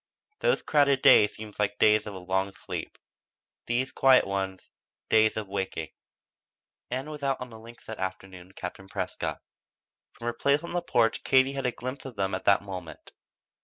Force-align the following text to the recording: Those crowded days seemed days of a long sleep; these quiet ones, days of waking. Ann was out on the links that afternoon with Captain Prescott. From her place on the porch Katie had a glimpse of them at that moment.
Those 0.39 0.63
crowded 0.63 1.03
days 1.03 1.35
seemed 1.35 1.53
days 1.77 2.07
of 2.07 2.15
a 2.15 2.17
long 2.17 2.53
sleep; 2.53 2.97
these 3.67 3.91
quiet 3.91 4.25
ones, 4.25 4.71
days 5.09 5.37
of 5.37 5.47
waking. 5.47 5.89
Ann 6.89 7.11
was 7.11 7.21
out 7.21 7.39
on 7.39 7.51
the 7.51 7.59
links 7.59 7.85
that 7.85 7.99
afternoon 7.99 8.47
with 8.47 8.55
Captain 8.55 8.87
Prescott. 8.89 9.43
From 10.13 10.25
her 10.25 10.33
place 10.33 10.63
on 10.63 10.73
the 10.73 10.81
porch 10.81 11.23
Katie 11.23 11.53
had 11.53 11.67
a 11.67 11.71
glimpse 11.71 12.05
of 12.05 12.15
them 12.15 12.33
at 12.33 12.45
that 12.45 12.63
moment. 12.63 13.11